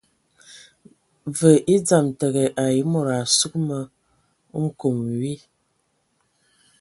[1.39, 3.79] Və e dzam təgə ai e mod a sug ma
[4.63, 5.33] nkom di.